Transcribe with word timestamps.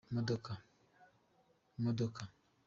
imodoka. 1.79 2.21